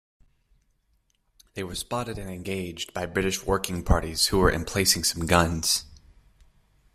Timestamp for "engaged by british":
2.27-3.43